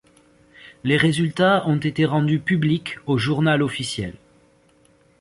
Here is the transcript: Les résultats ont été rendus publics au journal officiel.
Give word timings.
Les 0.83 0.97
résultats 0.97 1.67
ont 1.67 1.77
été 1.77 2.05
rendus 2.05 2.39
publics 2.39 2.95
au 3.05 3.19
journal 3.19 3.61
officiel. 3.61 4.15